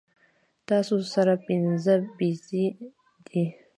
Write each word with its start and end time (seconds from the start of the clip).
تاسو 0.67 0.95
سره 1.13 1.33
پنځۀ 1.45 1.95
بيزې 2.17 2.65
دي 3.27 3.43